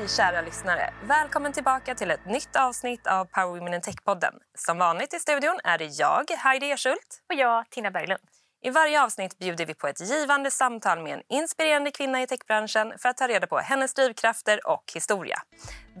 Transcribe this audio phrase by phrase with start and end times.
[0.00, 0.94] Hej kära lyssnare!
[1.02, 4.34] Välkommen tillbaka till ett nytt avsnitt av Power Women in Tech-podden.
[4.58, 7.22] Som vanligt i studion är det jag, Heidi Ersult.
[7.28, 8.20] Och jag, Tina Berglund.
[8.62, 12.92] I varje avsnitt bjuder vi på ett givande samtal med en inspirerande kvinna i techbranschen
[12.98, 15.38] för att ta reda på hennes drivkrafter och historia.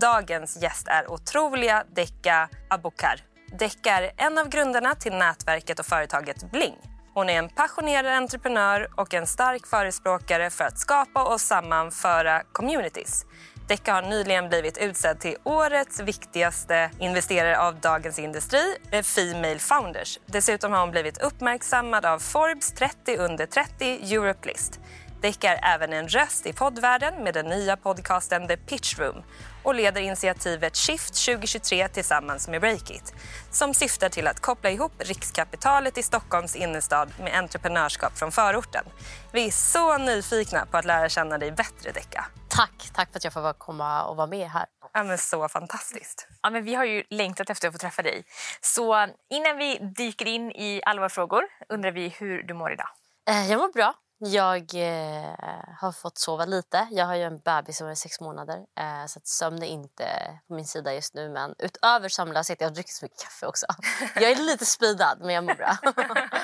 [0.00, 3.20] Dagens gäst är otroliga Dekka Abokar.
[3.58, 6.76] Dekka är en av grundarna till nätverket och företaget Bling.
[7.14, 13.26] Hon är en passionerad entreprenör och en stark förespråkare för att skapa och sammanföra communities.
[13.70, 20.18] Decca har nyligen blivit utsedd till årets viktigaste investerare av Dagens Industri, eh, Female Founders.
[20.26, 24.80] Dessutom har hon blivit uppmärksammad av Forbes 30 under 30 Europe List.
[25.20, 29.22] Decca är även en röst i poddvärlden med den nya podcasten The Pitch Room
[29.62, 33.14] och leder initiativet Shift 2023 tillsammans med Breakit
[33.50, 38.84] som syftar till att koppla ihop rikskapitalet i Stockholms innerstad med entreprenörskap från förorten.
[39.32, 42.26] Vi är så nyfikna på att lära känna dig bättre, Decka.
[42.60, 44.66] Tack, tack för att jag får komma och vara med här.
[44.92, 46.28] Ja, men så fantastiskt.
[46.42, 48.24] Ja, men vi har ju längtat efter att få träffa dig.
[48.60, 52.88] Så innan vi dyker in i alla våra frågor undrar vi hur du mår idag.
[53.28, 53.94] Eh, jag mår bra.
[54.18, 55.34] Jag eh,
[55.80, 56.88] har fått sova lite.
[56.90, 60.04] Jag har ju en bebis som är sex månader eh, så att sömn är inte
[60.48, 61.28] på min sida just nu.
[61.28, 63.66] Men utöver sömnlöshet, jag har druckit så mycket kaffe också.
[64.14, 65.76] Jag är lite speedad men jag mår bra.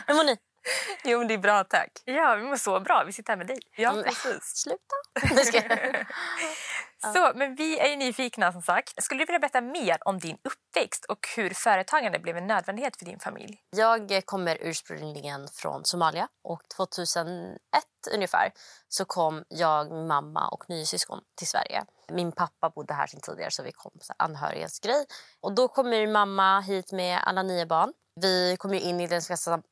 [0.07, 0.37] Hur mår ni?
[1.05, 1.91] Jo, men det är bra tack.
[2.05, 3.05] Ja, vi mår så bra.
[3.07, 3.59] Vi sitter här med dig.
[3.77, 4.43] Ja, precis.
[4.43, 4.97] Sluta!
[7.15, 9.03] så, men vi är nyfikna som sagt.
[9.03, 13.05] Skulle du vilja berätta mer om din uppväxt och hur företagande blev en nödvändighet för
[13.05, 13.59] din familj?
[13.71, 17.59] Jag kommer ursprungligen från Somalia och 2001
[18.15, 18.53] ungefär
[18.89, 21.85] så kom jag, mamma och nio syskon till Sverige.
[22.13, 25.07] Min pappa bodde här sedan tidigare så vi kom på anhörigens grej.
[25.41, 27.93] Och då kommer mamma hit med alla nio barn.
[28.21, 29.21] Vi kom ju in i det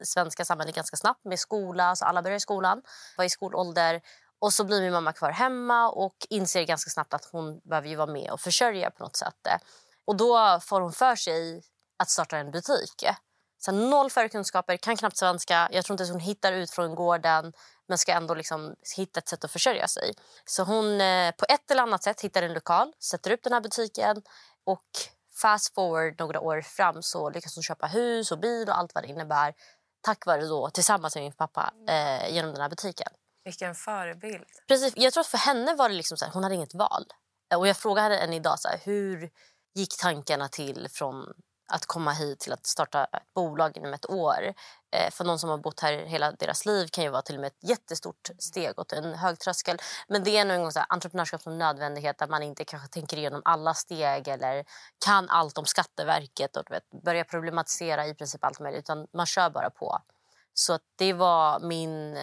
[0.04, 2.82] svenska samhället ganska snabbt med skola, så alla började i skolan,
[3.16, 4.00] var i skolålder.
[4.38, 7.96] Och så blir min mamma kvar hemma och inser ganska snabbt att hon behöver ju
[7.96, 9.46] vara med och försörja på något sätt.
[10.04, 11.62] Och då får hon för sig
[11.98, 13.04] att starta en butik.
[13.58, 15.68] Så noll förkunskaper, kan knappt svenska.
[15.72, 17.52] Jag tror inte att hon hittar ut från gården
[17.88, 20.12] men ska ändå liksom hitta ett sätt att försörja sig.
[20.44, 23.60] Så hon eh, på ett eller annat sätt hittar en lokal, sätter upp den här
[23.60, 24.22] butiken
[24.64, 24.84] och
[25.42, 29.04] fast forward några år fram så lyckas hon köpa hus och bil och allt vad
[29.04, 29.54] det innebär
[30.04, 33.08] tack vare då tillsammans med min pappa eh, genom den här butiken.
[33.44, 34.44] Vilken förebild.
[34.68, 37.04] Precis, jag tror att för henne var det liksom så här, hon hade inget val.
[37.56, 39.30] Och jag frågade henne idag så här, hur
[39.74, 41.34] gick tankarna till från
[41.66, 44.54] att komma hit till att starta ett bolag inom ett år.
[44.96, 47.40] Eh, för någon som har bott här hela deras liv kan ju vara till och
[47.40, 49.78] med ett jättestort steg åt en hög tröskel.
[50.08, 52.88] Men det är nog en gång så här, entreprenörskap som nödvändighet där man inte kanske
[52.88, 54.64] tänker igenom alla steg eller
[55.04, 59.50] kan allt om Skatteverket och vet, börjar problematisera i princip allt möjligt utan man kör
[59.50, 59.98] bara på.
[60.54, 62.18] Så det var min,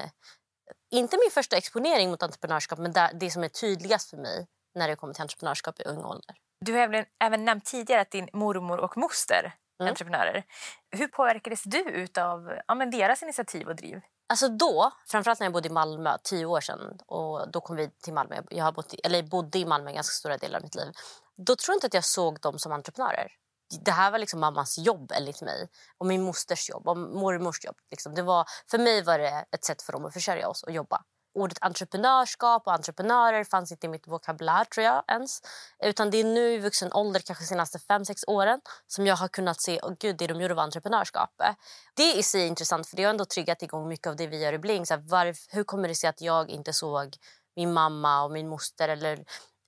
[0.92, 4.96] inte min första exponering mot entreprenörskap men det som är tydligast för mig när det
[4.96, 6.36] kommer till entreprenörskap i ung ålder.
[6.66, 9.92] Du har även, även nämnt tidigare att din mormor och moster är mm.
[9.92, 10.44] entreprenörer.
[10.92, 14.02] Hur påverkades du av ja, men deras initiativ och driv?
[14.30, 17.90] Alltså då, framförallt när jag bodde i Malmö, tio år sedan, och då kom vi
[17.90, 18.42] till Malmö.
[18.50, 20.92] Jag har bott i, eller bodde i Malmö ganska stora delar av mitt liv.
[21.38, 23.28] Då tror jag inte att jag såg dem som entreprenörer.
[23.86, 25.70] Det här var liksom mammas jobb enligt mig.
[25.98, 27.76] Och min mosters jobb och mormors jobb.
[27.92, 28.16] Liksom.
[28.16, 31.04] Det var, för mig var det ett sätt för dem att försörja oss och jobba
[31.34, 35.42] ordet entreprenörskap och entreprenörer fanns inte i mitt vokabulär tror jag ens.
[35.84, 39.16] Utan det är nu i vuxen ålder, kanske de senaste fem sex åren, som jag
[39.16, 41.30] har kunnat se oh, gud, det de gjorde var entreprenörskap.
[41.94, 44.42] Det i sig är intressant för det har ändå triggat igång mycket av det vi
[44.42, 44.86] gör i Bling.
[44.86, 47.18] Så här, varf, hur kommer det sig att jag inte såg
[47.56, 49.26] min mamma och min moster eller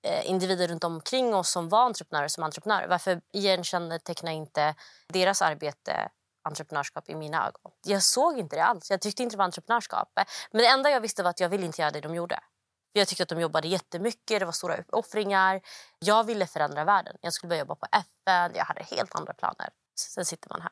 [0.08, 2.88] eh, individer runt omkring oss som var entreprenörer som entreprenörer?
[2.88, 4.76] Varför igenkännetecknar inte
[5.08, 6.10] deras arbete
[6.44, 7.72] entreprenörskap i mina ögon.
[7.86, 8.92] Jag såg inte det alls.
[8.92, 10.12] Jag tyckte inte det var entreprenörskap.
[10.52, 12.40] Men det enda jag visste var att jag ville inte göra det de gjorde.
[12.96, 15.62] Jag tyckte att de jobbade jättemycket, det var stora uppoffringar.
[16.00, 17.18] Jag ville förändra världen.
[17.22, 18.52] Jag skulle börja jobba på FN.
[18.56, 19.70] Jag hade helt andra planer.
[19.96, 20.72] Sen sitter man här.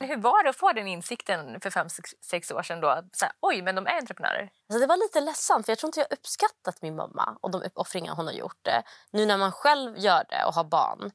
[0.06, 1.86] Hur var det att få den insikten för fem,
[2.20, 2.80] sex år sedan?
[2.80, 3.02] Då?
[3.12, 4.50] Så här, Oj, men de är entreprenörer.
[4.68, 7.62] Alltså det var lite ledsamt, för jag tror inte jag uppskattat min mamma och de
[7.62, 8.68] uppoffringar hon har gjort.
[9.10, 11.10] Nu när man själv gör det och har barn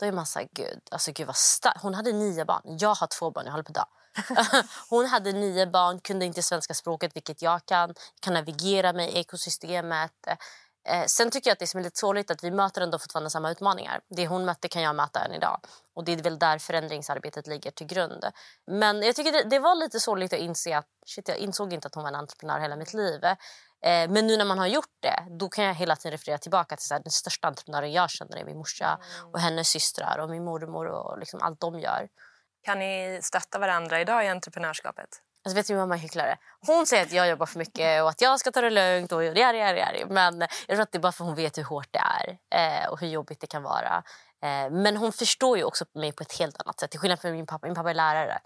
[0.00, 1.76] då är man så här, gud, alltså gud vad stark.
[1.82, 2.62] Hon hade nio barn.
[2.64, 3.88] Jag har två barn, jag håller på att.
[4.88, 7.94] Hon hade nio barn, kunde inte svenska språket, vilket jag kan.
[8.20, 10.26] Kan navigera mig i ekosystemet.
[10.88, 13.30] Eh, sen tycker jag att det som är lite sorgligt att vi möter ändå fortfarande
[13.30, 14.00] samma utmaningar.
[14.08, 15.60] Det hon mötte kan jag möta än idag.
[15.94, 18.24] Och det är väl där förändringsarbetet ligger till grund.
[18.66, 21.86] Men jag tycker det, det var lite sorgligt att inse att shit, jag insåg inte
[21.86, 23.24] att hon var en entreprenör hela mitt liv.
[23.24, 26.76] Eh, men nu när man har gjort det, då kan jag hela tiden referera tillbaka
[26.76, 29.30] till så här, den största entreprenören jag känner är min morsa mm.
[29.32, 32.08] och hennes systrar och min mormor och liksom allt de gör.
[32.62, 35.08] Kan ni stötta varandra idag i entreprenörskapet?
[35.44, 36.38] Alltså vet du min mamma är hycklare.
[36.66, 39.12] Hon säger att jag jobbar för mycket och att jag ska ta det lugnt.
[39.12, 40.04] Och jari, jari, jari.
[40.08, 42.38] Men jag tror att det är bara för att hon vet hur hårt det är
[42.50, 44.02] eh, och hur jobbigt det kan vara.
[44.42, 46.90] Eh, men hon förstår ju också mig på ett helt annat sätt.
[46.90, 47.66] Till skillnad från min pappa.
[47.66, 48.38] Min pappa är lärare.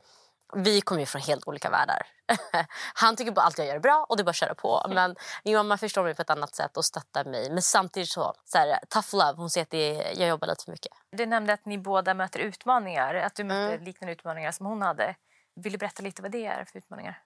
[0.56, 2.06] Vi kommer ju från helt olika världar.
[2.94, 4.86] Han tycker bara allt jag gör är bra och det är bara att köra på.
[4.88, 7.50] Men min mamma förstår mig på ett annat sätt och stöttar mig.
[7.50, 9.34] Men samtidigt så, så här, tough love.
[9.36, 10.92] Hon säger att det, jag jobbar lite för mycket.
[11.12, 13.14] Du nämnde att ni båda möter utmaningar.
[13.14, 13.84] Att du möter mm.
[13.84, 15.14] liknande utmaningar som hon hade.
[15.54, 17.22] Vill du berätta lite vad det är för utmaningar?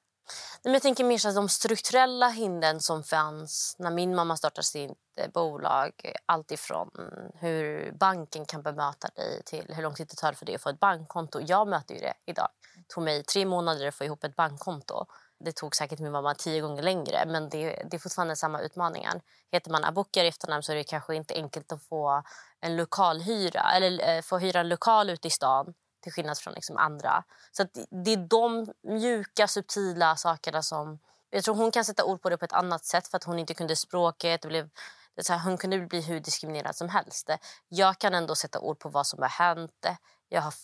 [0.63, 4.91] Men jag tänker mer så de strukturella hindren som fanns när min mamma startade sitt
[5.17, 5.93] eh, bolag.
[6.27, 6.91] Allt ifrån
[7.35, 10.69] hur banken kan bemöta dig till hur lång tid det tar för dig att få
[10.69, 11.41] ett bankkonto.
[11.41, 12.49] Jag möter ju det idag.
[12.77, 15.07] Det tog mig tre månader att få ihop ett bankkonto.
[15.45, 19.21] Det tog säkert min mamma tio gånger längre, men det, det är fortfarande samma utmaningar.
[19.53, 22.23] Heter man Abukar i efternamn så är det kanske inte enkelt att få
[22.61, 26.77] en lokalhyra eller eh, få hyra en lokal ute i stan till skillnad från liksom
[26.77, 27.25] andra.
[27.53, 27.65] Så
[28.05, 30.99] Det är de mjuka, subtila sakerna som...
[31.31, 33.39] Jag tror hon kan sätta ord på det på ett annat sätt för att hon
[33.39, 34.43] inte kunde språket.
[34.43, 34.71] Det blev,
[35.15, 37.31] det så här, hon kunde bli hur diskriminerad som helst.
[37.69, 39.87] Jag kan ändå sätta ord på vad som har hänt.
[40.29, 40.55] Jag har,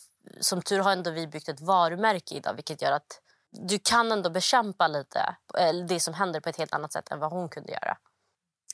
[0.41, 3.21] som tur har ändå vi byggt ett varumärke idag vilket gör att
[3.51, 7.19] du kan ändå bekämpa lite eh, det som händer på ett helt annat sätt än
[7.19, 7.97] vad hon kunde göra.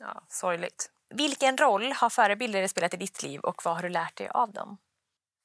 [0.01, 0.91] Ja, sorgligt.
[1.15, 4.53] Vilken roll har förebilder spelat i ditt liv och vad har du lärt dig av
[4.53, 4.79] dem?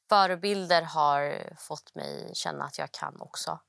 [0.10, 3.60] Förebilder har fått mig känna att jag kan också.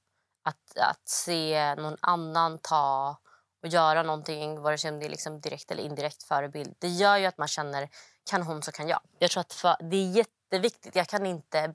[0.45, 3.17] Att, att se någon annan ta
[3.63, 7.27] och göra någonting, vare sig det är liksom direkt eller indirekt förebild, det gör ju
[7.27, 7.89] att man känner
[8.31, 9.01] kan hon så kan jag.
[9.19, 10.97] Jag tror att för, det är jätteviktigt.
[10.97, 11.75] Jag kan inte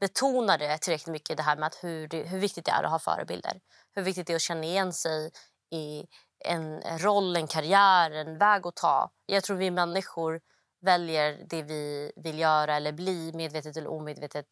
[0.00, 2.90] betona det tillräckligt mycket, det här med att hur, det, hur viktigt det är att
[2.90, 3.60] ha förebilder.
[3.94, 5.30] Hur viktigt det är att känna igen sig
[5.70, 6.06] i
[6.44, 9.10] en roll, en karriär, en väg att ta.
[9.26, 10.40] Jag tror vi människor
[10.80, 14.46] väljer det vi vill göra eller bli medvetet eller omedvetet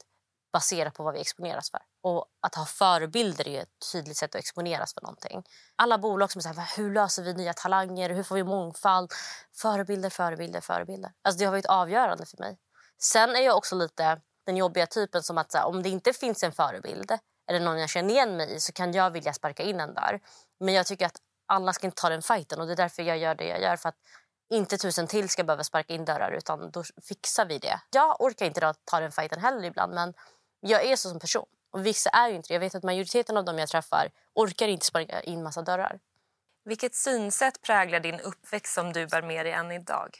[0.52, 1.81] baserat på vad vi exponeras för.
[2.02, 5.44] Och Att ha förebilder är ett tydligt sätt att exponeras för någonting.
[5.76, 9.12] Alla bolag som säger hur löser vi nya talanger, hur får vi mångfald?
[9.56, 11.12] Förebilder, förebilder, förebilder.
[11.23, 12.58] Alltså det har varit avgörande för mig.
[12.99, 16.43] Sen är jag också lite den jobbiga typen som att här, om det inte finns
[16.43, 17.12] en förebild
[17.50, 20.20] eller någon jag känner igen mig i så kan jag vilja sparka in en där.
[20.61, 23.19] Men jag tycker att alla ska inte ta den fighten och det är därför jag
[23.19, 23.76] gör det jag gör.
[23.76, 23.96] För att
[24.51, 27.81] inte tusen till ska behöva sparka in dörrar utan då fixar vi det.
[27.91, 30.15] Jag orkar inte ta den fighten heller ibland men
[30.61, 31.47] jag är så som person.
[31.71, 34.87] Och vissa är ju inte Jag vet att majoriteten av dem jag träffar orkar inte
[34.87, 36.01] sparka in massa dörrar.
[36.65, 40.17] Vilket synsätt präglar din uppväxt som du bär med dig än idag?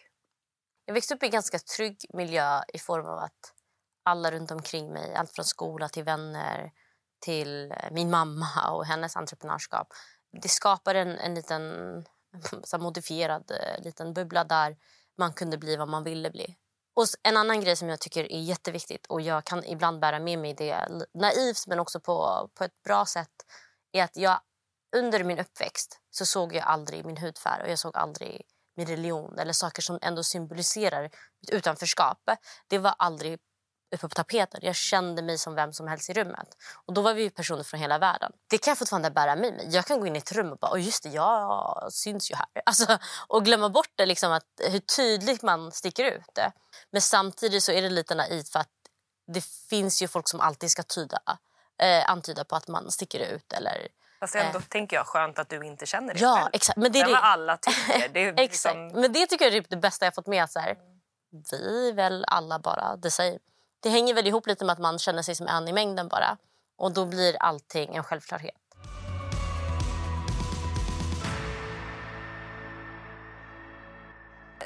[0.85, 3.53] Jag växte upp i en ganska trygg miljö i form av att
[4.03, 6.73] alla runt omkring mig, allt från skola till vänner
[7.21, 9.89] till min mamma och hennes entreprenörskap.
[10.43, 11.63] Det skapar en, en liten
[12.65, 14.77] så modifierad eh, liten bubbla där
[15.19, 16.57] man kunde bli vad man ville bli.
[16.95, 20.39] Och En annan grej som jag tycker är jätteviktigt och jag kan ibland bära med
[20.39, 23.31] mig det naivt men också på, på ett bra sätt
[23.93, 24.41] är att jag
[24.97, 28.43] under min uppväxt så såg jag aldrig min hudfärg och jag såg aldrig
[28.77, 31.11] min religion eller saker som ändå symboliserar
[31.41, 32.19] mitt utanförskap.
[32.69, 33.39] Det var aldrig
[34.01, 34.61] på tapeten.
[34.63, 36.57] Jag kände mig som vem som helst i rummet.
[36.87, 38.33] Och Då var vi personer från hela världen.
[38.47, 39.69] Det kan jag fortfarande bära med mig.
[39.71, 42.47] Jag kan gå in i ett rum och bara, just det, jag syns ju här.
[42.67, 42.99] Alltså,
[43.29, 46.39] och glömma bort det, liksom, att, hur tydligt man sticker ut.
[46.91, 48.71] Men samtidigt så är det lite naivt för att
[49.27, 51.19] det finns ju folk som alltid ska tyda,
[51.83, 53.53] eh, antyda på att man sticker ut.
[53.53, 53.89] Eller,
[54.21, 54.65] Fast ändå eh.
[54.65, 56.51] tänker jag skönt att du inte känner det ja, själv.
[56.53, 56.77] Exakt.
[56.77, 58.09] Men det är det alla tycker.
[58.09, 58.77] Det exakt.
[58.77, 59.01] Liksom...
[59.01, 60.51] Men det tycker jag är det bästa jag fått med.
[60.51, 60.77] Så här.
[61.51, 63.39] Vi är väl alla bara the same.
[63.87, 66.37] Det hänger väl ihop lite med att man känner sig som en i mängden bara.
[66.77, 68.55] Och då blir allting en självklarhet.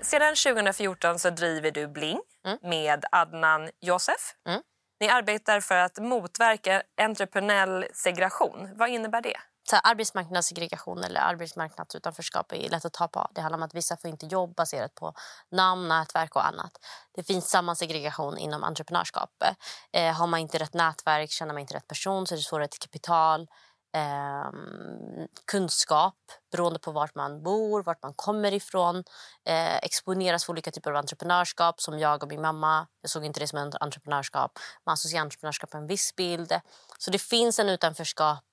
[0.02, 2.58] Sedan 2014 så driver du Bling mm.
[2.62, 4.34] med Adnan Josef.
[4.48, 4.62] Mm.
[5.00, 8.68] Ni arbetar för att motverka entreprenöriell segregation.
[8.76, 9.36] Vad innebär det?
[9.70, 13.28] Så här, arbetsmarknadssegregation eller arbetsmarknadsutanförskap är lätt att ta på.
[13.34, 15.14] Det handlar om att vissa får inte jobb baserat på
[15.50, 16.72] namn, nätverk och annat.
[17.14, 19.30] Det finns samma segregation inom entreprenörskap.
[19.92, 22.68] Eh, har man inte rätt nätverk, känner man inte rätt person så är det svårare
[22.68, 23.48] till kapital.
[23.96, 24.50] Eh,
[25.46, 26.14] kunskap
[26.52, 29.04] beroende på vart man bor, vart man kommer ifrån.
[29.44, 32.86] Eh, exponeras för olika typer av entreprenörskap som jag och min mamma.
[33.00, 34.58] Jag såg inte det som en entreprenörskap.
[34.86, 36.60] Man associerar entreprenörskap med en viss bild.
[36.98, 38.44] Så det finns en utanförskap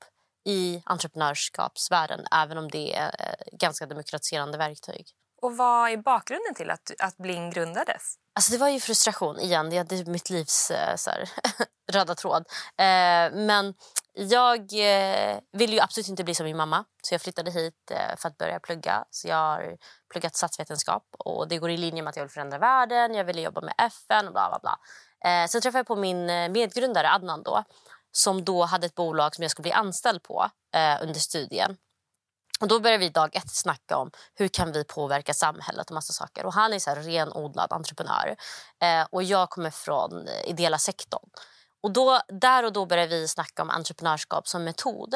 [0.48, 5.08] i entreprenörskapsvärlden även om det är eh, ganska demokratiserande verktyg.
[5.42, 8.16] Och Vad är bakgrunden till att, att Bling grundades?
[8.36, 9.70] Alltså det var ju frustration igen.
[9.70, 11.30] Det är mitt livs eh, så här,
[11.92, 12.46] röda tråd.
[12.77, 13.74] Eh, men
[14.13, 14.72] jag
[15.51, 18.60] ville ju absolut inte bli som min mamma så jag flyttade hit för att börja
[18.60, 19.06] plugga.
[19.10, 19.77] Så Jag har
[20.12, 23.13] pluggat statsvetenskap och det går i linje med att jag vill förändra världen.
[23.13, 24.77] Jag ville jobba med FN och bla bla bla.
[25.48, 27.63] Sen träffade jag på min medgrundare Adnan då
[28.18, 31.78] som då hade ett bolag som jag skulle bli anställd på eh, under studien.
[32.60, 36.14] Och då började vi dag ett snacka om hur kan vi påverka samhället och massa
[36.14, 36.46] saker.
[36.46, 38.36] Och han är så här renodlad entreprenör
[38.82, 41.30] eh, och jag kommer från eh, ideella sektorn.
[41.84, 45.14] Och då, där och då började vi snacka om entreprenörskap som metod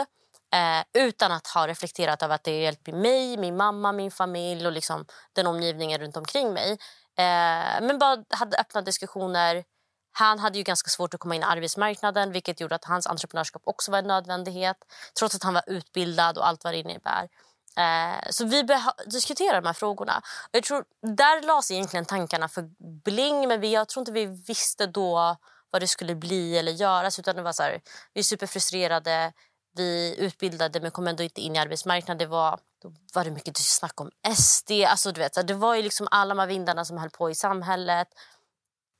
[0.53, 4.72] eh, utan att ha reflekterat över att det hjälper mig, min mamma, min familj och
[4.72, 6.72] liksom den omgivningen runt omkring mig.
[7.17, 9.63] Eh, men bara hade öppna diskussioner.
[10.11, 13.61] Han hade ju ganska svårt att komma in i arbetsmarknaden vilket gjorde att hans entreprenörskap
[13.65, 14.77] också var en nödvändighet
[15.19, 17.29] trots att han var utbildad och allt vad det innebär.
[17.77, 18.67] Eh, så vi
[19.05, 20.21] diskuterade de här frågorna.
[20.51, 22.69] jag tror, där lades egentligen tankarna för
[23.03, 25.37] Bling men vi, jag tror inte vi visste då
[25.71, 27.19] vad det skulle bli eller göras.
[27.19, 27.81] Utan det var så här,
[28.13, 29.33] vi är superfrustrerade,
[29.75, 32.17] vi utbildade men kom ändå inte in i arbetsmarknaden.
[32.17, 34.71] Det var, då var det mycket snack om SD.
[34.87, 37.35] Alltså, du vet, det var ju liksom alla de här vindarna som höll på i
[37.35, 38.07] samhället.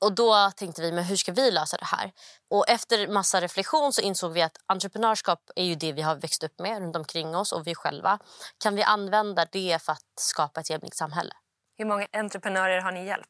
[0.02, 2.12] Och Då tänkte vi men hur ska vi lösa det här.
[2.50, 6.44] Och Efter massa reflektion så insåg vi att entreprenörskap är ju det vi har växt
[6.44, 8.20] upp med runt omkring oss och vi själva.
[8.58, 11.34] Kan vi använda det för att skapa ett jämlikt samhälle?
[11.78, 13.30] Hur många entreprenörer har ni hjälpt?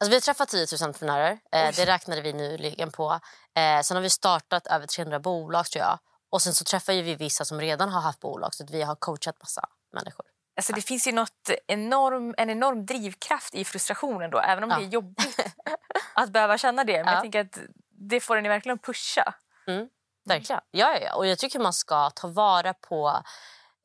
[0.00, 1.38] Alltså, vi har träffat 10 000 entreprenörer.
[1.52, 3.20] Eh, det räknade vi nyligen på.
[3.54, 5.98] Eh, sen har vi startat över 300 bolag tror jag.
[6.30, 8.94] Och sen så träffar vi vissa som redan har haft bolag så att vi har
[8.94, 10.26] coachat massa människor.
[10.56, 14.78] Alltså det finns ju något enorm, en enorm drivkraft i frustrationen då, även om ja.
[14.78, 15.40] det är jobbigt
[16.14, 16.92] att behöva känna det.
[16.92, 17.12] Men ja.
[17.12, 17.58] jag tänker att
[17.90, 19.34] det får en verkligen pusha.
[19.66, 19.88] Mm,
[20.24, 20.60] verkligen.
[20.70, 23.22] Ja, ja, och jag tycker man ska ta vara på,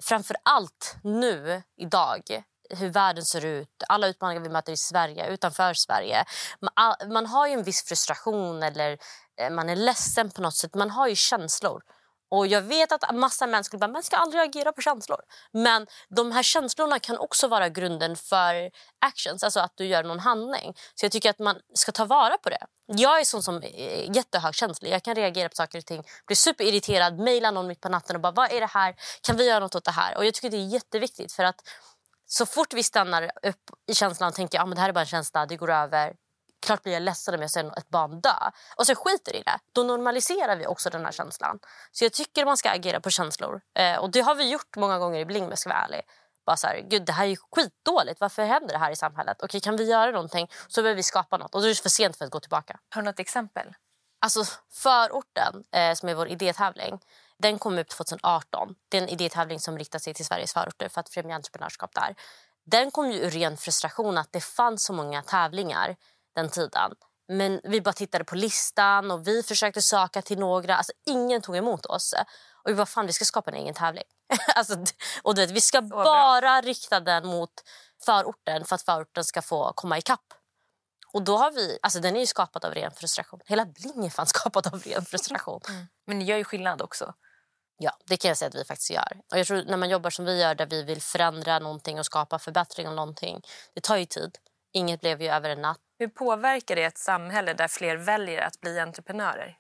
[0.04, 5.74] framför allt nu, idag, hur världen ser ut, alla utmaningar vi möter i Sverige, utanför
[5.74, 6.26] Sverige.
[6.62, 8.98] Man, man har ju en viss frustration eller
[9.42, 10.76] eh, man är ledsen på något sätt.
[10.76, 11.82] Man har ju känslor.
[12.32, 15.20] Och Jag vet att massa män skulle bara, man ska aldrig agera på känslor.
[15.52, 18.72] Men de här känslorna kan också vara grunden för
[19.06, 20.74] actions, alltså att du gör någon handling.
[20.96, 22.66] Så jag tycker att man ska ta vara på det.
[22.86, 24.92] Jag är sån som är jättehögkänslig.
[24.92, 28.22] Jag kan reagera på saker och ting, bli superirriterad, mejla någon mitt på natten och
[28.22, 28.96] bara, vad är det här?
[29.22, 30.18] Kan vi göra något åt det här?
[30.18, 31.62] Och jag tycker det är jätteviktigt för att
[32.26, 35.00] så fort vi stannar upp i känslan och tänker att ah, det här är bara
[35.00, 36.14] en känsla, det går över.
[36.62, 38.52] Klart blir jag ledsen om jag ser ett barn dö.
[38.76, 39.60] Och så skiter i det.
[39.74, 41.60] Då normaliserar vi också den här känslan.
[41.92, 43.62] Så jag tycker man ska agera på känslor.
[43.80, 46.02] Eh, och det har vi gjort många gånger i Bling, ska vara ärlig.
[46.46, 48.22] Bara så här, Gud, det här är skitdåligt.
[48.22, 49.38] Varför händer det här i samhället?
[49.44, 51.56] Okej, kan vi göra någonting så behöver vi skapa något.
[51.56, 52.80] Och då är det för sent för att gå tillbaka.
[52.90, 53.74] Har du något exempel?
[54.22, 57.00] Alltså förorten, eh, som är vår idétävling.
[57.38, 58.76] Den kom upp 2018.
[58.90, 62.16] Det är en idétävling som riktar sig till Sveriges förorter för att främja entreprenörskap där.
[62.66, 65.96] Den kom ju ur ren frustration att det fanns så många tävlingar
[66.36, 66.92] den tiden.
[67.28, 70.76] Men vi bara tittade på listan och vi försökte söka till några.
[70.76, 72.14] Alltså, ingen tog emot oss.
[72.64, 74.04] Och vi bara, fan vi ska skapa en egen tävling.
[74.56, 74.78] alltså,
[75.24, 77.54] och du vet, vi ska bara rikta den mot
[78.06, 80.34] förorten för att förorten ska få komma ikapp.
[81.14, 83.40] Och då har vi, alltså den är ju skapad av ren frustration.
[83.46, 85.62] Hela Bling är fan skapad av ren frustration.
[85.70, 85.88] Mm.
[86.08, 87.14] Men ni gör ju skillnad också.
[87.78, 89.22] Ja, det kan jag säga att vi faktiskt gör.
[89.32, 92.06] Och jag tror när man jobbar som vi gör där vi vill förändra någonting och
[92.06, 93.42] skapa förbättring av någonting.
[93.74, 94.38] Det tar ju tid.
[94.74, 95.80] Inget blev ju över en natt.
[96.02, 99.58] Hur påverkar det ett samhälle där fler väljer att bli entreprenörer?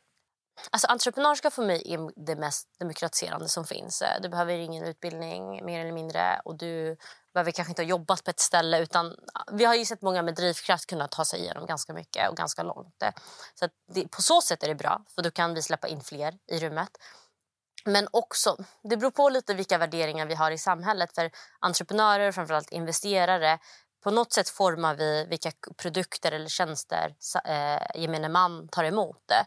[0.71, 4.01] Alltså, entreprenörskap för mig är det mest demokratiserande som finns.
[4.01, 6.41] Eh, du behöver ingen utbildning, mer eller mindre.
[6.45, 6.97] Och Du
[7.33, 8.79] behöver kanske inte ha jobbat på ett ställe.
[8.79, 9.13] utan eh,
[9.51, 12.63] Vi har ju sett många med drivkraft kunna ta sig igenom ganska mycket och ganska
[12.63, 13.03] långt.
[13.03, 13.11] Eh,
[13.53, 16.33] så det, På så sätt är det bra, för då kan vi släppa in fler
[16.51, 16.89] i rummet.
[17.85, 21.15] Men också, det beror på lite vilka värderingar vi har i samhället.
[21.15, 23.59] För entreprenörer, framförallt investerare,
[24.03, 27.15] på något sätt formar vi vilka produkter eller tjänster
[27.45, 29.23] eh, gemene man tar emot.
[29.25, 29.45] Det.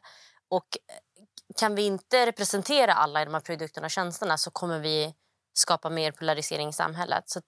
[0.49, 1.25] Och eh,
[1.57, 5.15] kan vi inte representera alla i de här produkterna och tjänsterna så kommer vi
[5.53, 7.31] skapa mer polarisering i samhället.
[7.31, 7.41] Så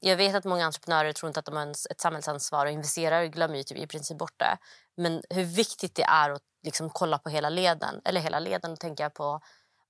[0.00, 3.56] jag vet att många entreprenörer tror inte att de har ett samhällsansvar och investerare glömmer
[3.56, 4.58] ju typ i princip bort det.
[4.96, 8.80] Men hur viktigt det är att liksom kolla på hela leden, eller hela leden och
[8.80, 9.40] tänka på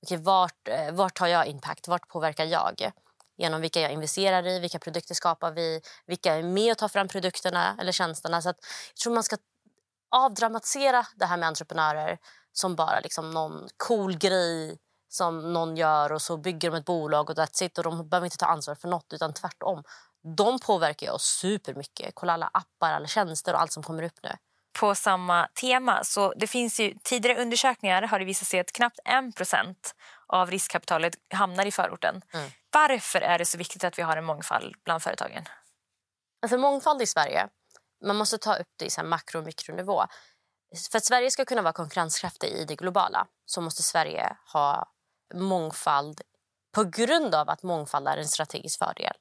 [0.02, 2.92] okay, vart, eh, vart har jag impact, vart påverkar jag?
[3.36, 7.08] Genom vilka jag investerar i, vilka produkter skapar vi, vilka är med och tar fram
[7.08, 8.42] produkterna eller tjänsterna.
[8.42, 8.56] Så att
[8.94, 9.36] jag tror man ska
[10.10, 12.18] avdramatisera det här med entreprenörer
[12.52, 17.30] som bara liksom någon cool grej som någon gör och så bygger de ett bolag
[17.30, 17.78] och that's it.
[17.78, 19.82] Och de behöver inte ta ansvar för något utan tvärtom.
[20.36, 22.14] De påverkar oss supermycket.
[22.14, 24.30] Kolla alla appar, alla tjänster och allt som kommer upp nu
[24.72, 26.04] på samma tema.
[26.04, 29.94] Så det finns ju, tidigare undersökningar har det visat sig att knappt 1
[30.26, 32.22] av riskkapitalet hamnar i förorten.
[32.32, 32.50] Mm.
[32.72, 35.44] Varför är det så viktigt att vi har en mångfald bland företagen?
[36.42, 37.48] Alltså mångfald i Sverige,
[38.04, 40.04] man måste ta upp det i så makro och mikronivå.
[40.90, 44.86] För att Sverige ska kunna vara konkurrenskraftig i det globala så måste Sverige ha
[45.34, 46.20] mångfald
[46.74, 49.14] på grund av att mångfald är en strategisk fördel.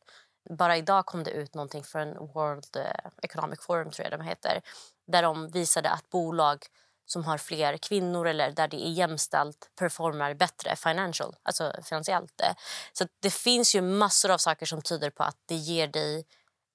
[0.50, 4.62] Bara idag kom det ut någonting från World eh, Economic Forum tror jag de heter,
[5.12, 6.66] där de visade att bolag
[7.06, 12.42] som har fler kvinnor eller där det är jämställt performar bättre financial, alltså finansiellt.
[12.42, 12.54] Eh,
[12.94, 16.26] så det finns ju massor av saker som tyder på att det ger dig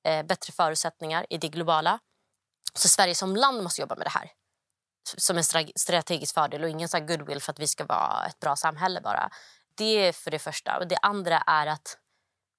[0.04, 1.98] eh, bättre förutsättningar i det globala.
[2.74, 4.30] Så Sverige som land måste jobba med det här
[5.16, 5.44] som en
[5.76, 9.30] strategisk fördel och ingen så goodwill för att vi ska vara ett bra samhälle bara.
[9.76, 10.78] Det är för det första.
[10.78, 11.98] Och det andra är att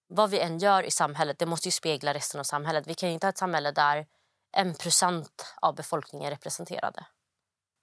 [0.09, 2.87] vad vi än gör i samhället det måste ju spegla resten av samhället.
[2.87, 4.05] Vi kan inte ha ett samhälle där
[4.57, 7.05] en procent av befolkningen representerade.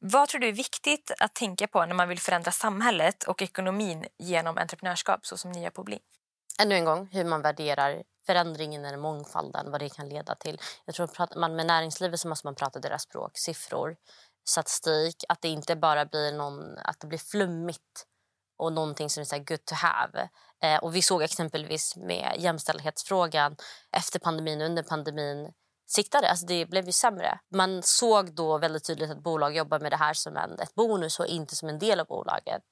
[0.01, 4.07] Vad tror du är viktigt att tänka på när man vill förändra samhället och ekonomin
[4.19, 5.99] genom entreprenörskap så som ni gör på Bli?
[6.63, 10.61] Ännu en gång, hur man värderar förändringen eller mångfalden, vad det kan leda till.
[10.85, 13.97] Jag tror att man med näringslivet så måste man prata deras språk, siffror,
[14.49, 15.25] statistik.
[15.29, 18.07] Att det inte bara blir, någon, att det blir flummigt
[18.59, 20.29] och någonting som är så good to have.
[20.63, 23.57] Eh, och vi såg exempelvis med jämställdhetsfrågan
[23.97, 25.53] efter pandemin och under pandemin
[25.87, 26.31] siktade.
[26.31, 27.39] Alltså det blev ju sämre.
[27.51, 31.21] Man såg då väldigt tydligt att bolag jobbar med det här som en ett bonus
[31.21, 32.63] och inte som en del av bolaget.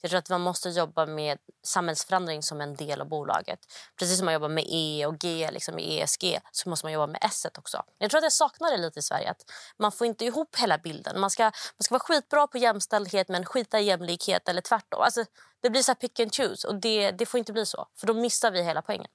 [0.00, 3.58] Jag tror att man måste jobba med samhällsförändring som en del av bolaget.
[3.98, 7.06] Precis som man jobbar med E och G, liksom i ESG, så måste man jobba
[7.06, 7.82] med S också.
[7.98, 9.30] Jag tror att jag saknar det lite i Sverige.
[9.30, 9.42] Att
[9.78, 11.20] man får inte ihop hela bilden.
[11.20, 15.00] Man ska, man ska vara skitbra på jämställdhet men skita i jämlikhet eller tvärtom.
[15.00, 15.24] Alltså,
[15.62, 17.86] det blir så pick and choose och det, det får inte bli så.
[17.96, 19.08] För då missar vi hela poängen.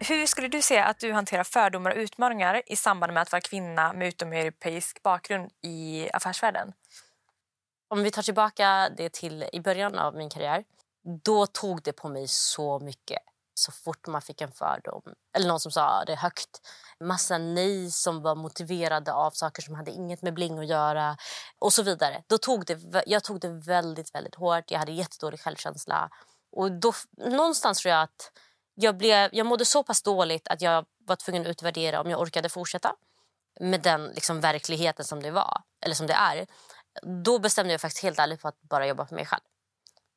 [0.00, 3.40] Hur skulle du säga att du hanterar fördomar och utmaningar i samband med att vara
[3.40, 6.72] kvinna med utomeuropeisk bakgrund i affärsvärlden?
[7.88, 10.64] Om vi tar tillbaka det till i början av min karriär.
[11.24, 13.18] Då tog det på mig så mycket.
[13.54, 15.02] Så fort man fick en fördom,
[15.36, 16.60] eller någon som sa det högt.
[17.00, 21.16] Massa nej som var motiverade av saker som hade inget med bling att göra
[21.58, 22.22] och så vidare.
[22.26, 24.70] Då tog det, jag tog det väldigt, väldigt hårt.
[24.70, 26.10] Jag hade jättedålig självkänsla.
[26.52, 28.32] Och då, någonstans tror jag att
[28.80, 32.20] jag, blev, jag mådde så pass dåligt att jag var tvungen att utvärdera om jag
[32.20, 32.94] orkade fortsätta
[33.60, 36.46] med den liksom, verkligheten som det var, eller som det är.
[37.24, 39.42] Då bestämde jag faktiskt helt ärligt för att bara jobba för mig själv.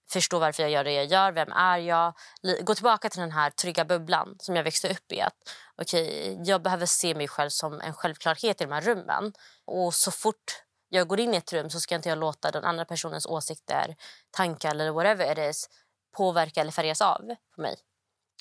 [0.10, 2.14] Förstå varför jag gör det jag gör, vem är jag?
[2.62, 5.22] Gå tillbaka till den här trygga bubblan som jag växte upp i.
[5.22, 5.36] Att,
[5.78, 9.34] okay, jag behöver se mig själv som en självklarhet i de här rummen.
[9.66, 12.64] Och så fort jag går in i ett rum så ska inte jag låta den
[12.64, 13.96] andra personens åsikter,
[14.32, 15.70] tankar eller whatever it is
[16.18, 17.76] påverka eller färgas av på mig.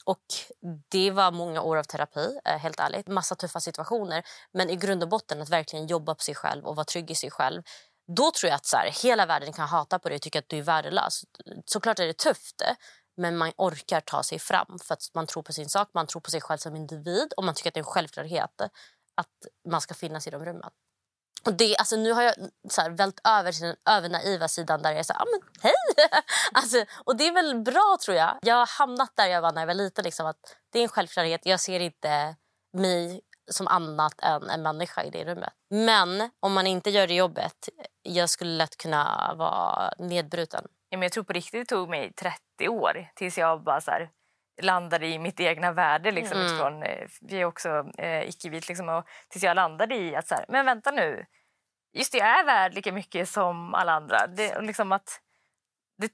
[0.05, 0.25] Och
[0.89, 3.09] Det var många år av terapi, eh, helt ärligt.
[3.09, 4.23] Massa tuffa situationer.
[4.53, 7.15] Men i grund och botten att verkligen jobba på sig själv och vara trygg i
[7.15, 7.63] sig själv.
[8.17, 10.49] Då tror jag att så här, hela världen kan hata på dig och tycka att
[10.49, 11.23] du är värdelös.
[11.65, 12.75] Såklart är det tufft, eh,
[13.17, 16.21] men man orkar ta sig fram för att man tror på sin sak, man tror
[16.21, 18.61] på sig själv som individ och man tycker att det är en självklarhet
[19.15, 19.29] att
[19.69, 20.71] man ska finnas i de rummen.
[21.47, 22.35] Och det, alltså, nu har jag
[22.71, 25.41] så här, vält över till den övernaiva sidan där jag är så här, ah, men
[25.63, 26.09] hej!
[26.53, 28.39] alltså, och det är väl bra tror jag.
[28.43, 30.05] Jag har hamnat där jag var när jag var liten.
[30.05, 31.41] Liksom, att det är en självklarhet.
[31.45, 32.37] Jag ser inte
[32.73, 35.53] mig som annat än en människa i det rummet.
[35.71, 37.69] Men om man inte gör det jobbet,
[38.03, 40.65] jag skulle lätt kunna vara nedbruten.
[40.89, 43.91] Ja, men jag tror på riktigt det tog mig 30 år tills jag bara så
[43.91, 44.11] här,
[44.63, 46.11] landade i mitt egna värde.
[46.11, 46.47] Liksom, mm.
[46.47, 48.69] utifrån, eh, vi är också eh, icke-vit.
[48.69, 51.27] Liksom, och tills jag landade i att så här, men vänta nu.
[51.93, 54.27] Just det, jag är värd lika mycket som alla andra.
[54.27, 55.21] Det, liksom att,
[55.99, 56.13] det,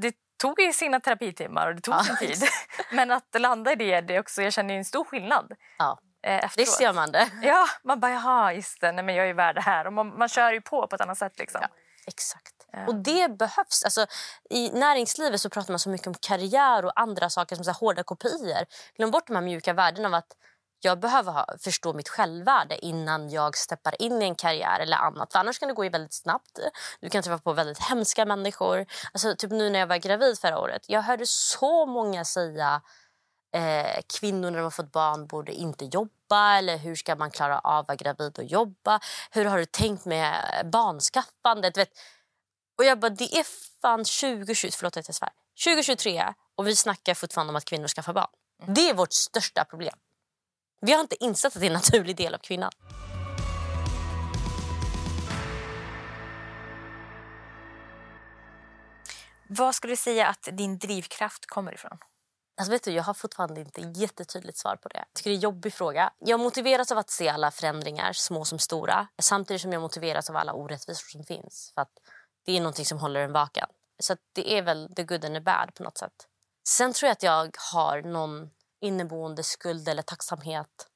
[0.00, 2.02] det tog ju sina terapitimmar och det tog ja.
[2.02, 2.48] sin tid.
[2.92, 5.52] Men att landa i det, det också, jag känner en stor skillnad.
[5.78, 5.98] Ja.
[6.22, 7.28] Eh, Visst gör man det.
[7.42, 9.86] Ja, man bara jaha, just det, nej, men jag är värd det här.
[9.86, 11.38] Och man, man kör ju på på ett annat sätt.
[11.38, 11.60] Liksom.
[11.62, 11.68] Ja,
[12.06, 12.52] exakt.
[12.86, 13.84] Och det behövs.
[13.84, 14.06] Alltså,
[14.50, 17.78] I näringslivet så pratar man så mycket om karriär och andra saker som så här,
[17.78, 18.66] hårda kopior.
[18.96, 20.36] Glöm bort de här mjuka värdena av att
[20.80, 25.32] jag behöver ha, förstå mitt självvärde innan jag steppar in i en karriär eller annat.
[25.32, 26.58] För annars kan det gå väldigt snabbt.
[27.00, 28.86] Du kan träffa på väldigt hemska människor.
[29.12, 30.82] Alltså, typ nu när jag var gravid förra året.
[30.88, 32.82] Jag hörde så många säga
[33.54, 37.58] eh, kvinnor när de har fått barn borde inte jobba eller hur ska man klara
[37.58, 39.00] av att vara gravid och jobba?
[39.30, 40.34] Hur har du tänkt med
[40.72, 41.76] barnskaffandet?
[41.76, 41.90] Vet,
[42.78, 43.44] och jag bara, det är
[43.80, 45.30] fan 2020, förlåt att jag svär.
[45.64, 48.30] 2023 och vi snackar fortfarande om att kvinnor skaffar barn.
[48.62, 48.74] Mm.
[48.74, 49.98] Det är vårt största problem.
[50.80, 52.70] Vi har inte insett att det är en naturlig del av kvinnan.
[59.48, 61.98] Vad skulle du säga att din drivkraft kommer ifrån?
[62.56, 64.98] Alltså vet du, jag har fortfarande inte jättetydligt svar på det.
[64.98, 66.12] Jag tycker det är en jobbig fråga.
[66.18, 69.06] Jag motiveras av att se alla förändringar, små som stora.
[69.18, 71.72] Samtidigt som jag motiveras av alla orättvisor som finns.
[71.74, 71.92] För att
[72.46, 73.66] det är någonting som håller en vaken.
[73.98, 76.26] Så det är väl the good and the bad på något sätt.
[76.68, 80.88] Sen tror jag att jag har någon inneboende skuld eller tacksamhet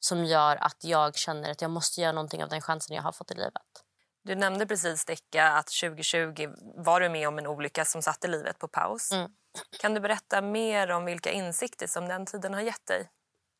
[0.00, 3.12] som gör att jag känner att jag måste göra någonting av den chansen jag har
[3.12, 3.84] fått i livet.
[4.24, 8.58] Du nämnde precis Decka att 2020 var du med om en olycka som satte livet
[8.58, 9.12] på paus.
[9.12, 9.30] Mm.
[9.80, 13.10] Kan du berätta mer om vilka insikter som den tiden har gett dig?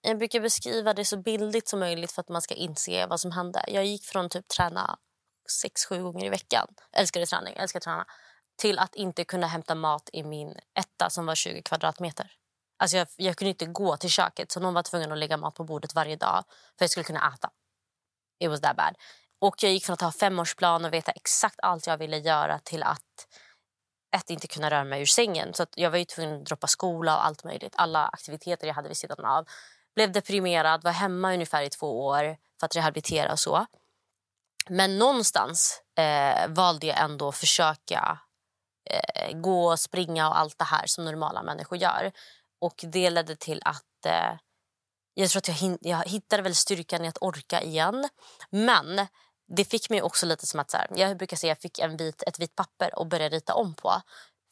[0.00, 3.32] Jag brukar beskriva det så bildligt som möjligt för att man ska inse vad som
[3.32, 3.64] hände.
[3.68, 4.98] Jag gick från typ träna
[5.62, 8.06] sex, sju gånger i veckan, älskade träning, älskade träna,
[8.56, 12.32] till att inte kunna hämta mat i min etta som var 20 kvadratmeter.
[12.78, 15.54] Alltså jag, jag kunde inte gå till köket så någon var tvungen att lägga mat
[15.54, 17.50] på bordet varje dag för att jag skulle kunna äta.
[18.40, 18.94] It was that bad.
[19.40, 22.82] Och jag gick från att ha femårsplan och veta exakt allt jag ville göra till
[22.82, 23.26] att
[24.16, 25.54] ett, inte kunna röra mig ur sängen.
[25.54, 27.74] Så jag var ju tvungen att droppa skola och allt möjligt.
[27.76, 29.46] Alla aktiviteter jag hade vid sidan av.
[29.94, 33.66] Blev deprimerad, var hemma ungefär i två år för att rehabilitera och så.
[34.68, 38.18] Men någonstans eh, valde jag ändå att försöka
[38.90, 42.12] eh, gå, springa och allt det här som normala människor gör.
[42.60, 44.38] Och det ledde till att eh,
[45.14, 48.08] jag tror att jag, jag hittade väl styrkan i att orka igen.
[48.50, 49.06] Men
[49.48, 51.96] det fick mig också lite som att så här, jag brukar säga jag fick en
[51.96, 54.02] vit, ett vitt papper och började rita om på.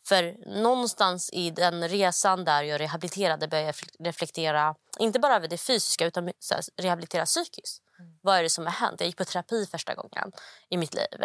[0.07, 5.59] För någonstans i den resan där jag rehabiliterade började jag reflektera inte bara över det
[5.59, 7.83] fysiska utan här, rehabilitera psykiskt.
[7.99, 8.19] Mm.
[8.23, 9.01] Vad är det som har hänt?
[9.01, 10.33] Jag gick på terapi första gången
[10.69, 11.23] i mitt liv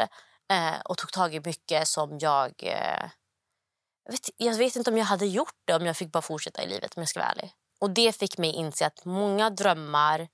[0.52, 2.54] eh, och tog tag i mycket som jag...
[2.64, 3.10] Eh,
[4.06, 6.64] jag, vet, jag vet inte om jag hade gjort det om jag fick bara fortsätta
[6.64, 7.54] i livet om jag ska vara ärlig.
[7.80, 10.28] Och det fick mig inse att många drömmar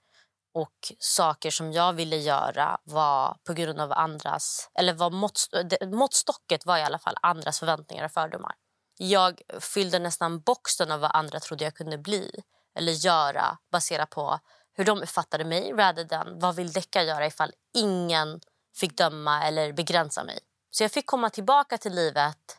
[0.58, 4.70] och saker som jag ville göra var på grund av andras...
[4.80, 5.48] Eller var mått,
[5.86, 8.56] måttstocket var i alla fall andras förväntningar och fördomar.
[8.98, 12.32] Jag fyllde nästan boxen av vad andra trodde jag kunde bli
[12.78, 14.40] eller göra baserat på
[14.74, 18.42] hur de uppfattade mig rather than vad vill Decca göra ifall ingen
[18.76, 20.40] fick döma eller begränsa mig.
[20.72, 22.58] Så jag fick komma tillbaka till livet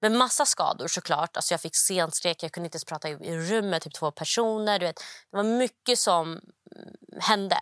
[0.00, 1.36] med massa skador såklart.
[1.36, 4.78] Alltså jag fick scenskräck, jag kunde inte ens prata i rummet, typ två personer.
[4.78, 4.96] Du vet.
[5.30, 6.40] Det var mycket som
[7.20, 7.58] hände.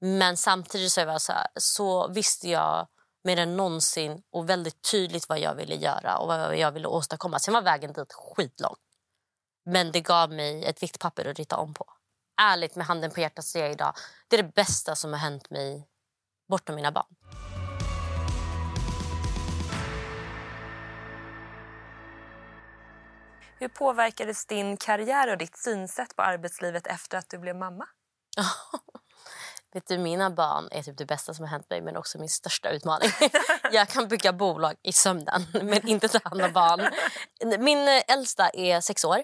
[0.00, 2.88] Men samtidigt så, var så, här, så visste jag
[3.24, 7.38] mer än någonsin och väldigt tydligt vad jag ville göra och vad jag ville åstadkomma.
[7.38, 8.76] Sen var vägen dit skitlång.
[9.64, 11.86] Men det gav mig ett vitt papper att rita om på.
[12.40, 13.94] Ärligt med handen på hjärtat säger jag idag,
[14.28, 15.88] det är det bästa som har hänt mig
[16.48, 17.16] bortom mina barn.
[23.58, 27.88] Hur påverkades din karriär och ditt synsätt på arbetslivet efter att du blev mamma?
[29.72, 32.28] Vet du, mina barn är typ det bästa som har hänt mig men också min
[32.28, 33.10] största utmaning.
[33.72, 36.88] jag kan bygga bolag i sömnen men inte ta hand om barn.
[37.58, 39.22] Min äldsta är sex år.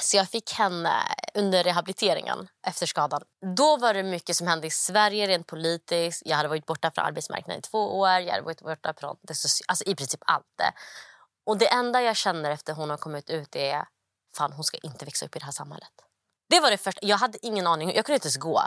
[0.00, 0.92] Så jag fick henne
[1.34, 3.22] under rehabiliteringen efter skadan.
[3.56, 6.22] Då var det mycket som hände i Sverige rent politiskt.
[6.24, 8.08] Jag hade varit borta från arbetsmarknaden i två år.
[8.08, 9.34] Jag hade varit borta från det,
[9.68, 10.46] alltså i princip allt.
[10.56, 10.72] Det.
[11.46, 13.84] Och det enda jag känner efter hon har kommit ut är
[14.36, 15.92] fan hon ska inte växa upp i det här samhället.
[16.48, 17.06] Det var det första.
[17.06, 17.94] Jag hade ingen aning.
[17.94, 18.62] Jag kunde inte ens gå.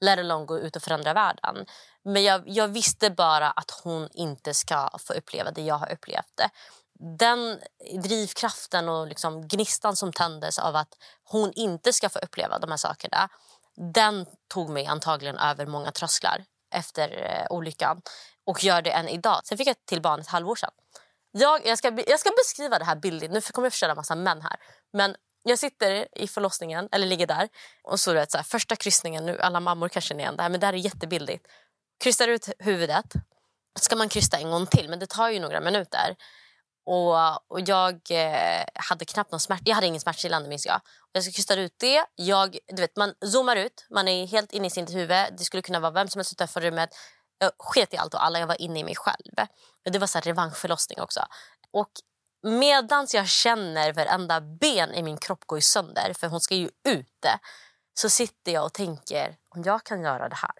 [0.00, 1.66] Let alone gå ut och förändra världen.
[2.04, 6.32] Men jag, jag visste bara att hon inte ska få uppleva det jag har upplevt.
[6.34, 6.50] Det.
[7.18, 7.60] Den
[8.02, 10.94] drivkraften och liksom gnistan som tändes av att
[11.24, 13.28] hon inte ska få uppleva de här sakerna
[13.76, 16.44] den tog mig antagligen över många trösklar
[16.74, 18.02] efter eh, olyckan
[18.46, 19.40] och gör det än idag.
[19.44, 20.70] Sen fick jag till barn ett halvår sedan.
[21.30, 23.32] Jag, jag, ska, jag ska beskriva det här bildligt.
[23.32, 24.56] Nu kommer jag förstöra en massa män här.
[24.92, 27.48] Men jag sitter i förlossningen, eller ligger där.
[27.82, 30.50] Och så, vet, så här, Första kryssningen, nu alla mammor kanske känner igen det här,
[30.50, 31.46] men det här är jättebildigt.
[32.04, 33.06] Kryssar ut huvudet.
[33.78, 36.16] ska man krysta en gång till, men det tar ju några minuter.
[36.86, 39.62] Och, och jag eh, hade knappt någon smärta.
[39.66, 40.76] Jag hade ingen smärtstillande minns jag.
[40.76, 42.04] Och jag ska ut det.
[42.14, 45.26] Jag, du vet, man zoomar ut, man är helt inne i sitt huvud.
[45.38, 46.90] Det skulle kunna vara vem som helst utanför rummet.
[47.38, 49.48] Jag sket i allt och alla, jag var inne i mig själv.
[49.84, 51.26] Det var så här revanschförlossning också.
[51.70, 51.90] Och
[52.42, 57.26] medans jag känner varenda ben i min kropp gå sönder, för hon ska ju ut
[57.94, 60.54] så sitter jag och tänker om jag kan göra det här.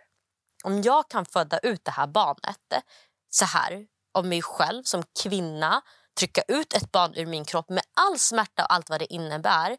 [0.64, 2.84] Om jag kan föda ut det här barnet
[3.30, 5.82] så här, av mig själv som kvinna,
[6.18, 9.76] trycka ut ett barn ur min kropp med all smärta och allt vad det innebär.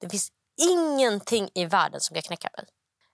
[0.00, 0.32] Det finns
[0.70, 2.66] ingenting i världen som kan knäcka mig.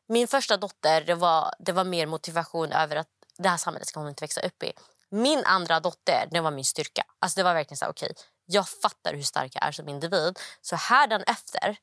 [0.08, 4.00] Min första dotter det var, det var mer motivation över att det här samhället ska
[4.00, 4.72] hon inte växa upp i.
[5.10, 7.02] Min andra dotter det var min styrka.
[7.18, 10.38] Alltså det var verkligen så okej, okay, jag fattar hur stark jag är som individ.
[10.60, 11.76] Så här efter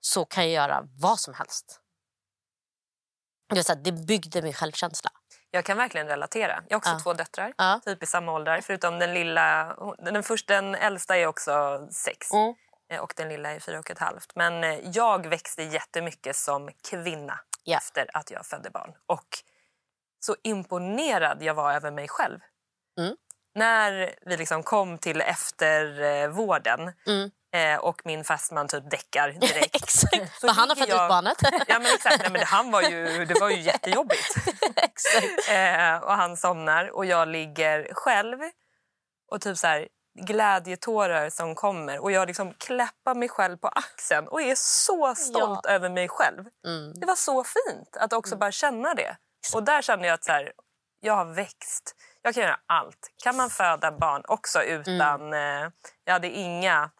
[0.00, 1.80] så kan jag göra vad som helst.
[3.54, 5.10] Det, så här, det byggde min självkänsla.
[5.50, 6.62] Jag kan verkligen relatera.
[6.68, 6.98] Jag har också ja.
[6.98, 7.80] två döttrar, ja.
[7.84, 8.60] typ i samma ålder.
[8.60, 12.54] Förutom den lilla, den, första, den äldsta är också sex mm.
[12.90, 14.32] Eh, och den lilla är fyra och ett halvt.
[14.34, 17.78] Men eh, jag växte jättemycket som kvinna yeah.
[17.78, 18.92] efter att jag födde barn.
[19.06, 19.38] Och
[20.20, 22.40] så imponerad jag var över mig själv.
[22.98, 23.16] Mm.
[23.54, 27.30] När vi liksom kom till eftervården mm.
[27.52, 29.76] Eh, och min fastman typ däckar direkt.
[29.76, 30.40] exakt.
[30.40, 31.04] För han har fött jag...
[31.04, 31.36] ut barnet.
[31.68, 32.18] ja, men exakt.
[32.22, 34.34] Nej, men han var ju, det var ju jättejobbigt.
[34.76, 35.48] exakt.
[35.50, 38.38] Eh, och han somnar och jag ligger själv.
[39.30, 39.88] Och typ så här,
[40.20, 45.60] glädjetårar som kommer och jag liksom klappar mig själv på axeln och är så stolt
[45.62, 45.70] Ja.
[45.70, 46.44] över mig själv.
[46.66, 47.00] Mm.
[47.00, 49.16] Det var så fint att också bara känna det.
[49.54, 50.52] Och där kände jag att så här,
[51.00, 51.94] jag har växt.
[52.22, 53.12] Jag kan göra allt.
[53.24, 55.20] Kan man föda barn också utan...
[55.20, 55.64] Mm.
[55.64, 55.70] Eh,
[56.04, 56.90] jag hade inga,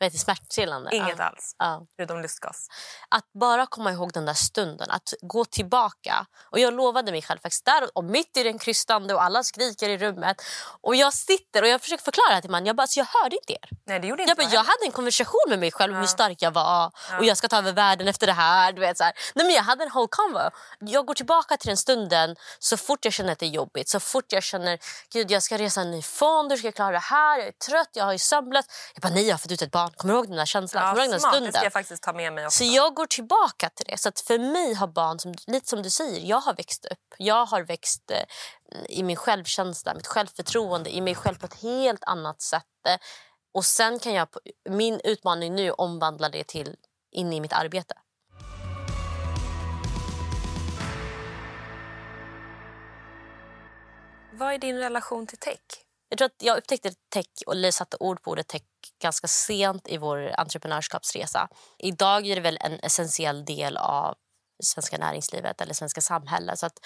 [0.00, 0.96] Vad heter smärtstillande?
[0.96, 1.24] inget Ja.
[1.24, 1.86] alls, Ja.
[1.96, 2.68] förutom lustgas.
[3.08, 6.26] Att bara komma ihåg den där stunden, att gå tillbaka.
[6.42, 9.88] Och Jag lovade mig själv faktiskt där och mitt i den krystande och alla skriker
[9.88, 10.42] i rummet.
[10.80, 12.66] Och Jag sitter och jag försöker förklara till mannen.
[12.66, 13.68] Jag bara, alltså, jag hörde inte er.
[13.86, 16.00] Nej, det gjorde inte Jag, bara, jag hade en konversation med mig själv om Ja.
[16.00, 18.72] hur stark jag var och jag ska ta över världen efter det här.
[18.72, 19.12] Du vet, så här.
[19.34, 20.50] Nej, men jag hade en whole convo.
[20.78, 23.88] Jag går tillbaka till den stunden så fort jag känner att det är jobbigt.
[23.88, 24.78] Så fort jag känner
[25.12, 27.38] gud jag ska resa en ny fond, hur ska jag klara det här?
[27.38, 28.70] Jag är trött, jag har ju sömnlöst.
[28.94, 29.89] Jag bara nej jag har fått ut ett barn.
[29.96, 30.82] Kommer du ihåg den där känslan?
[30.82, 31.52] Kommer du ihåg Ja, den smart, det stunden?
[31.52, 32.58] ska jag faktiskt ta med mig också.
[32.58, 33.98] Så jag går tillbaka till det.
[33.98, 37.14] Så att för mig har barn, som, lite som du säger, jag har växt upp.
[37.18, 38.24] Jag har växt eh,
[38.88, 42.64] i min självkänsla, mitt självförtroende, i mig själv på ett helt annat sätt.
[43.54, 44.28] Och sen kan jag,
[44.68, 46.76] min utmaning nu omvandla det till
[47.12, 47.94] in i mitt arbete.
[54.32, 55.56] Vad är din relation till tech?
[56.10, 58.62] Jag tror att jag upptäckte tech och satte ord på ordet tech
[59.02, 61.48] ganska sent i vår entreprenörskapsresa.
[61.78, 64.14] Idag är det väl en essentiell del av
[64.62, 66.58] svenska näringslivet eller svenska samhället.
[66.58, 66.78] Så att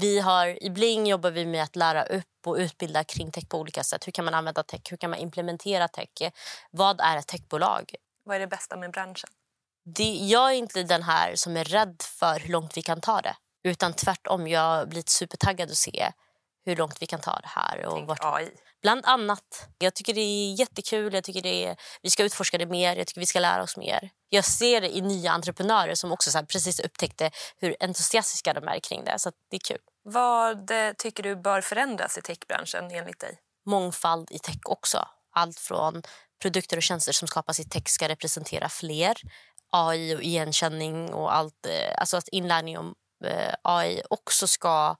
[0.00, 3.58] vi har, I Bling jobbar vi med att lära upp och utbilda kring tech på
[3.58, 4.06] olika sätt.
[4.06, 4.80] Hur kan man använda tech?
[4.90, 6.32] Hur kan man implementera tech?
[6.70, 7.94] Vad är ett techbolag?
[8.24, 9.30] Vad är det bästa med branschen?
[9.84, 13.20] Det, jag är inte den här som är rädd för hur långt vi kan ta
[13.20, 13.36] det.
[13.64, 16.12] Utan tvärtom, jag blir supertaggad att se
[16.66, 17.86] hur långt vi kan ta det här.
[17.86, 18.50] Och vart, AI.
[18.82, 19.68] Bland annat.
[19.78, 21.14] Jag tycker det är jättekul.
[21.14, 22.96] Jag tycker det är, vi ska utforska det mer.
[22.96, 24.10] Jag tycker vi ska lära oss mer.
[24.28, 28.80] Jag ser det i nya entreprenörer som också så precis upptäckte hur entusiastiska de är
[28.80, 29.18] kring det.
[29.18, 29.78] Så det är kul.
[30.04, 33.38] Vad eh, tycker du bör förändras i techbranschen enligt dig?
[33.66, 35.08] Mångfald i tech också.
[35.34, 36.02] Allt från
[36.42, 39.16] produkter och tjänster som skapas i tech ska representera fler.
[39.72, 41.66] AI och igenkänning och allt.
[41.66, 44.96] eh, Alltså att inlärning om eh, AI också ska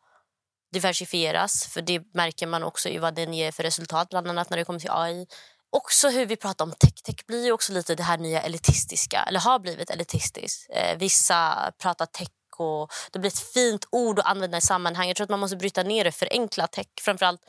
[0.77, 1.67] diversifieras.
[1.67, 4.65] För det märker man också i vad den ger för resultat, bland annat när det
[4.65, 5.27] kommer till AI.
[5.71, 6.95] Också hur vi pratar om tech.
[7.03, 10.71] Tech blir ju också lite det här nya elitistiska, eller har blivit elitistiskt.
[10.71, 15.09] Eh, vissa pratar tech och det blir ett fint ord att använda i sammanhang.
[15.09, 16.87] Jag tror att man måste bryta ner det, förenkla tech.
[17.01, 17.41] Framförallt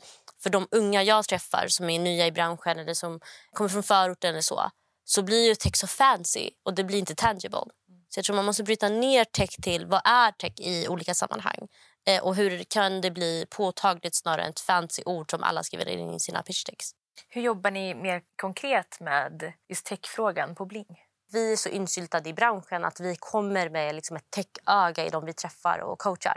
[0.42, 3.20] för de unga jag träffar som är nya i branschen eller som
[3.52, 4.70] kommer från förorten eller så.
[5.04, 7.64] Så blir ju tech så fancy och det blir inte tangible.
[8.08, 11.68] Så jag tror man måste bryta ner tech till vad är tech i olika sammanhang.
[12.08, 15.86] Eh, och hur kan det bli påtagligt snarare än ett fancy ord som alla skriver
[15.86, 16.90] in i sina pitchdecks.
[17.28, 21.02] Hur jobbar ni mer konkret med just techfrågan på Bling?
[21.32, 25.24] Vi är så insyltade i branschen att vi kommer med liksom ett techöga i de
[25.24, 26.36] vi träffar och coachar.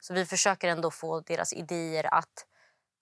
[0.00, 2.46] Så vi försöker ändå få deras idéer att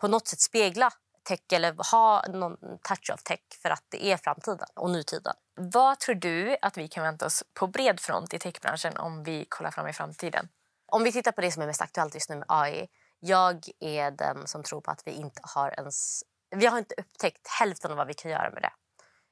[0.01, 0.91] på något sätt spegla
[1.23, 5.35] tech eller ha någon touch av tech för att det är framtiden och nutiden.
[5.55, 9.45] Vad tror du att vi kan vänta oss på bred front i techbranschen om vi
[9.49, 10.49] kollar fram i framtiden?
[10.87, 12.89] Om vi tittar på det som är mest aktuellt just nu med AI.
[13.21, 16.23] Jag är den som tror på att vi inte har ens...
[16.51, 18.73] Vi har inte upptäckt hälften av vad vi kan göra med det.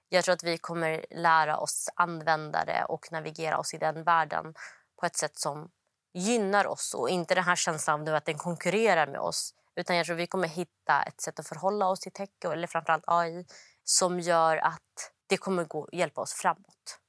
[0.09, 4.55] Jag tror att vi kommer lära oss använda det och navigera oss i den världen
[5.01, 5.71] på ett sätt som
[6.15, 9.55] gynnar oss och inte den här känslan av att den konkurrerar med oss.
[9.77, 13.05] Utan jag tror vi kommer hitta ett sätt att förhålla oss till tech eller framförallt
[13.07, 13.47] AI
[13.85, 17.01] som gör att det kommer gå, hjälpa oss framåt.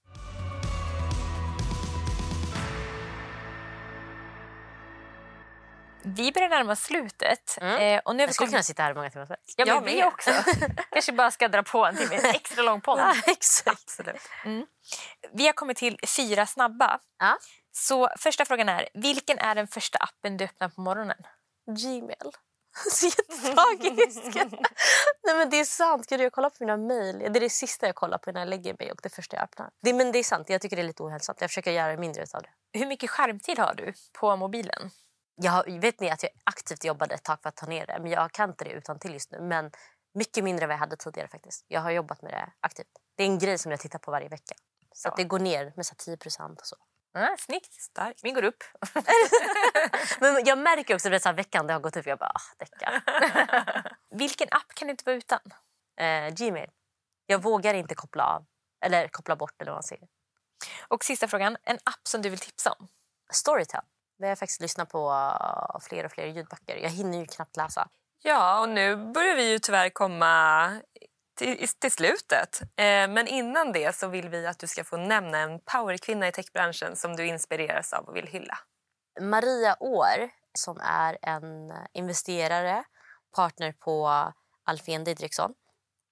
[6.05, 7.57] Vi börjar närma oss slutet.
[7.61, 7.81] Mm.
[7.81, 9.37] Eh, och nu Jag skulle kunna sitta här många timmar.
[9.55, 10.31] Ja, men vi också.
[10.91, 12.15] kanske bara ska dra på en timme.
[12.15, 12.99] En extra lång podd.
[12.99, 13.81] Ja, exakt.
[13.83, 14.21] Absolut.
[15.31, 16.99] Vi har kommit till fyra snabba.
[17.19, 17.37] Ja.
[17.71, 21.17] Så första frågan är, vilken är den första appen du öppnar på morgonen?
[21.79, 22.31] Gmail.
[22.91, 24.35] Så jättetragiskt.
[25.23, 26.07] Nej, men det är sant.
[26.09, 27.19] Gud, jag kollar på mina mejl.
[27.19, 29.43] Det är det sista jag kollar på när jag lägger mig och det första jag
[29.43, 29.69] öppnar.
[29.81, 30.49] Det, men det är sant.
[30.49, 31.41] Jag tycker det är lite ohälsosamt.
[31.41, 32.79] Jag försöker göra mindre av det.
[32.79, 34.91] Hur mycket skärmtid har du på mobilen?
[35.35, 37.99] Jag vet ni att jag aktivt jobbade ett tag för att ta ner det.
[38.01, 39.41] Men jag kan inte det utan till just nu.
[39.41, 39.71] Men
[40.13, 41.65] mycket mindre än vad jag hade tidigare faktiskt.
[41.67, 42.87] Jag har jobbat med det aktivt.
[43.15, 44.55] Det är en grej som jag tittar på varje vecka.
[44.93, 46.75] Så att det går ner med så här 10 procent och så.
[47.13, 47.73] Ah, snyggt.
[47.73, 48.23] Starkt.
[48.23, 48.63] Min går upp.
[50.19, 52.05] Men jag märker också att så här, veckan det har gått upp.
[52.05, 53.03] Jag bara, ah, däckar.
[54.17, 55.39] Vilken app kan du inte vara utan?
[55.97, 56.69] eh, Gmail.
[57.25, 58.45] Jag vågar inte koppla av.
[58.85, 60.07] Eller koppla bort eller vad man säger.
[60.87, 62.87] Och sista frågan, en app som du vill tipsa om?
[63.31, 63.81] Storytel.
[64.17, 66.77] Vi har faktiskt lyssnat på uh, fler och fler ljudböcker.
[66.77, 67.87] Jag hinner ju knappt läsa.
[68.23, 70.81] Ja, och nu börjar vi ju tyvärr komma
[71.35, 72.61] till, till slutet.
[72.61, 76.31] Eh, men innan det så vill vi att du ska få nämna en powerkvinna i
[76.31, 78.57] techbranschen som du inspireras av och vill hylla.
[79.21, 82.83] Maria År, som är en investerare,
[83.35, 84.31] partner på
[84.63, 85.53] Alfén Didriksson.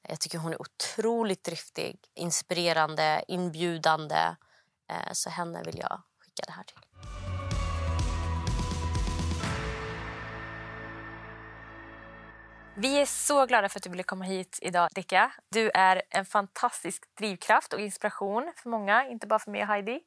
[0.10, 4.36] Jag tycker hon är otroligt driftig, inspirerande, inbjudande.
[4.89, 6.92] Eh, så henne vill jag skicka det här till.
[12.75, 15.31] Vi är så glada för att du ville komma hit idag, Dicka.
[15.51, 19.99] Du är en fantastisk drivkraft och inspiration för många, inte bara för mig och Heidi.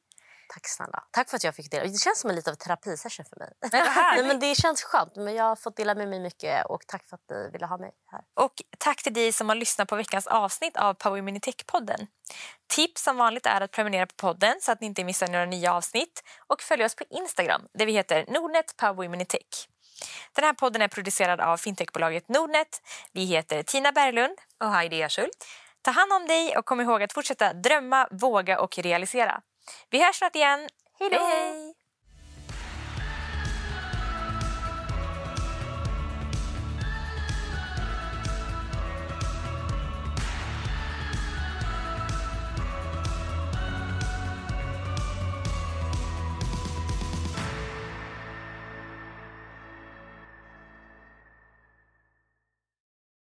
[0.53, 1.03] Tack snälla.
[1.11, 1.83] Tack för att jag fick dela.
[1.83, 3.53] Det känns som en lite av terapisession för mig.
[3.71, 5.15] Nej, men det känns skönt.
[5.15, 7.77] Men jag har fått dela med mig mycket och tack för att ni ville ha
[7.77, 8.21] mig här.
[8.39, 12.07] Och tack till dig som har lyssnat på veckans avsnitt av Power Women Tech-podden.
[12.67, 15.73] Tips som vanligt är att prenumerera på podden så att ni inte missar några nya
[15.73, 19.25] avsnitt och följ oss på Instagram där vi heter Nordnet Power Women.
[20.35, 22.81] Den här podden är producerad av fintechbolaget Nordnet.
[23.11, 24.37] Vi heter Tina Berglund.
[24.63, 25.45] Och Heidi Ershult.
[25.81, 29.41] Ta hand om dig och kom ihåg att fortsätta drömma, våga och realisera.
[29.89, 30.69] Vi hörs snart igen.
[30.99, 31.17] Hej då!
[31.17, 31.76] Hej, hej!